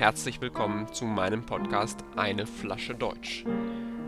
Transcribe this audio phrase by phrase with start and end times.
[0.00, 3.44] herzlich willkommen zu meinem Podcast Eine Flasche Deutsch.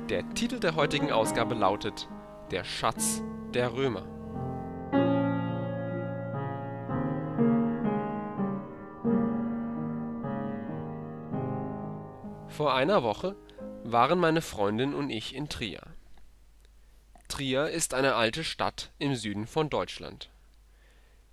[0.08, 2.08] Der Titel der heutigen Ausgabe lautet
[2.50, 3.22] Der Schatz
[3.54, 4.02] der Römer.
[12.48, 13.36] Vor einer Woche
[13.84, 15.82] waren meine Freundin und ich in Trier.
[17.28, 20.28] Trier ist eine alte Stadt im Süden von Deutschland.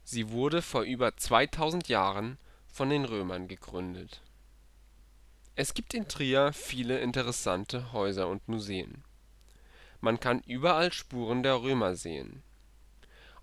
[0.03, 2.37] Sie wurde vor über 2000 Jahren
[2.75, 4.19] von den Römern gegründet.
[5.55, 9.05] Es gibt in Trier viele interessante Häuser und Museen.
[10.01, 12.43] Man kann überall Spuren der Römer sehen.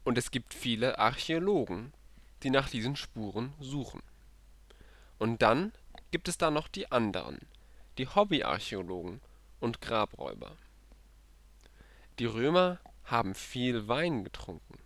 [0.05, 1.95] Und es gibt viele Archäologen,
[2.43, 4.03] die nach diesen Spuren suchen.
[5.19, 5.73] Und dann
[6.11, 7.39] gibt es da noch die anderen,
[7.97, 9.23] die Hobbyarchäologen
[9.61, 10.59] und Grabräuber.
[12.19, 14.79] Die Römer haben viel Wein getrunken.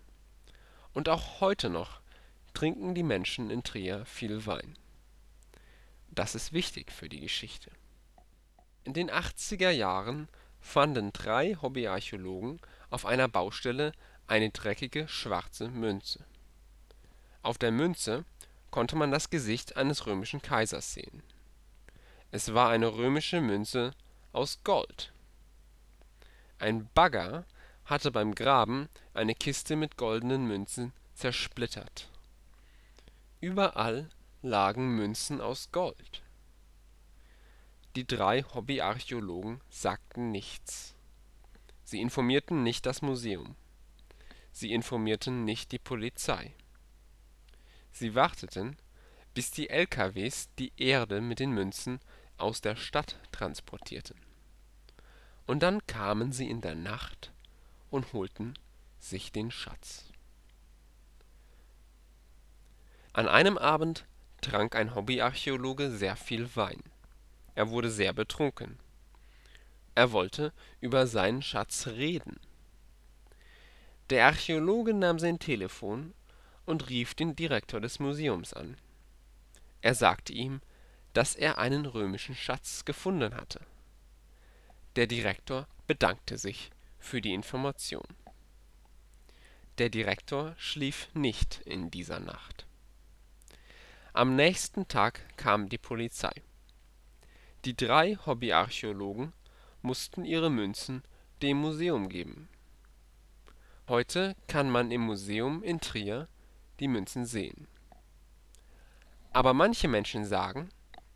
[0.95, 2.01] Und auch heute noch
[2.57, 4.79] trinken die Menschen in Trier viel Wein.
[6.09, 7.71] Das ist wichtig für die Geschichte.
[8.83, 10.27] In den 80er Jahren
[10.59, 13.93] fanden drei Hobbyarchäologen auf einer Baustelle
[14.27, 16.25] eine dreckige schwarze Münze.
[17.43, 18.25] Auf der Münze
[18.71, 21.23] konnte man das Gesicht eines römischen Kaisers sehen.
[22.31, 23.93] Es war eine römische Münze
[24.33, 25.13] aus Gold.
[26.59, 27.45] Ein Bagger
[27.85, 32.09] hatte beim Graben eine Kiste mit goldenen Münzen zersplittert.
[33.47, 34.09] Überall
[34.43, 36.25] lagen Münzen aus Gold.
[37.95, 40.97] Die drei Hobbyarchäologen sagten nichts.
[41.85, 43.55] Sie informierten nicht das Museum.
[44.51, 46.57] Sie informierten nicht die Polizei.
[47.93, 48.75] Sie warteten,
[49.33, 52.01] bis die LKWs die Erde mit den Münzen
[52.39, 54.17] aus der Stadt transportierten.
[55.47, 57.31] Und dann kamen sie in der Nacht
[57.91, 58.55] und holten
[58.99, 60.11] sich den Schatz.
[63.17, 64.05] An einem Abend
[64.43, 66.83] trank ein Hobbyarchäologe sehr viel Wein.
[67.55, 68.79] Er wurde sehr betrunken.
[69.95, 72.39] Er wollte über seinen Schatz reden.
[74.11, 76.13] Der Archäologe nahm sein Telefon
[76.67, 78.77] und rief den Direktor des Museums an.
[79.81, 80.61] Er sagte ihm,
[81.15, 83.61] dass er einen römischen Schatz gefunden hatte.
[84.97, 88.07] Der Direktor bedankte sich für die Information.
[89.79, 92.66] Der Direktor schlief nicht in dieser Nacht.
[94.17, 96.33] Am nächsten Tag kam die Polizei.
[97.67, 99.35] Die drei Hobbyarchäologen
[99.83, 101.03] mussten ihre Münzen
[101.43, 102.49] dem Museum geben.
[103.89, 106.29] Heute kann man im Museum in Trier
[106.81, 107.69] die Münzen sehen.
[109.35, 110.71] Aber manche Menschen sagen,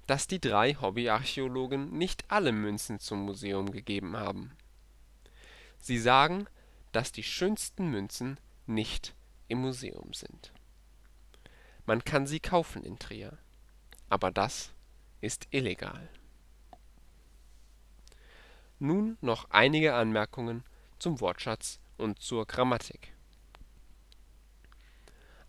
[0.07, 4.53] dass die drei Hobbyarchäologen nicht alle Münzen zum Museum gegeben haben.
[5.79, 6.49] Sie sagen,
[6.93, 9.15] dass die schönsten Münzen nicht
[9.49, 10.53] im Museum sind
[11.91, 13.37] man kann sie kaufen in Trier.
[14.09, 14.71] Aber das
[15.21, 16.09] ist illegal.
[18.79, 20.63] Nun noch einige Anmerkungen
[21.01, 23.13] zum Wortschatz und zur Grammatik.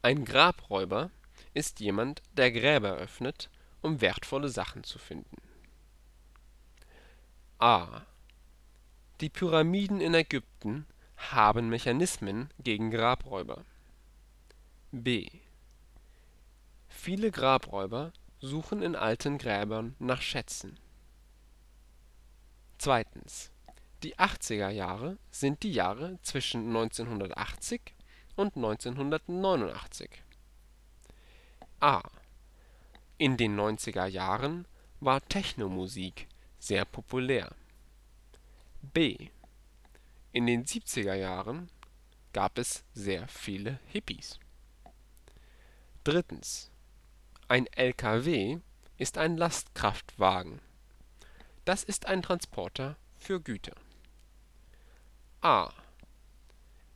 [0.01, 1.11] Ein Grabräuber
[1.53, 3.51] ist jemand, der Gräber öffnet,
[3.83, 5.37] um wertvolle Sachen zu finden.
[7.59, 8.01] a.
[9.19, 10.87] Die Pyramiden in Ägypten
[11.17, 13.63] haben Mechanismen gegen Grabräuber.
[14.91, 15.29] b
[17.03, 20.79] Viele Grabräuber suchen in alten Gräbern nach Schätzen.
[24.03, 27.95] Die 80er Jahre sind die Jahre zwischen 1980
[28.35, 30.11] und 1989.
[31.79, 32.03] a:
[33.17, 34.67] In den 90er Jahren
[34.99, 36.27] war Techno-Musik
[36.59, 37.55] sehr populär.
[38.83, 39.31] b:
[40.33, 41.71] In den 70er Jahren
[42.31, 44.39] gab es sehr viele Hippies.
[47.51, 48.61] Ein LKW
[48.97, 50.61] ist ein Lastkraftwagen.
[51.65, 53.75] Das ist ein Transporter für Güter.
[55.41, 55.69] a: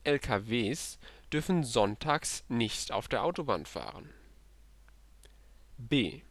[0.05, 0.97] LKWs
[1.33, 4.13] dürfen sonntags nicht auf der Autobahn fahren.
[5.77, 6.21] b: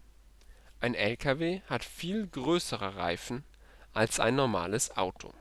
[0.80, 3.44] Ein LKW hat viel größere Reifen
[3.92, 5.34] als ein normales Auto.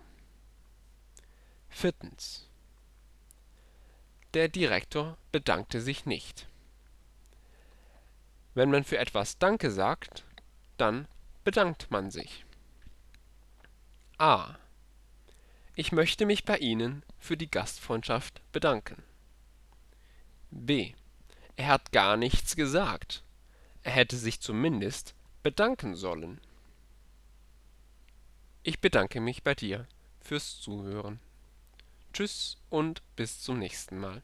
[4.33, 6.49] Der Direktor bedankte sich nicht
[8.53, 10.23] wenn man für etwas Danke sagt,
[10.77, 11.07] dann
[11.43, 12.45] bedankt man sich.
[14.17, 14.55] a:
[15.75, 19.03] Ich möchte mich bei Ihnen für die Gastfreundschaft bedanken.
[20.51, 20.93] b:
[21.55, 23.23] Er hat gar nichts gesagt.
[23.81, 26.39] Er hätte sich zumindest bedanken sollen.
[28.61, 29.87] Ich bedanke mich bei dir
[30.21, 31.19] fürs Zuhören.
[32.13, 34.21] Tschüss und bis zum nächsten Mal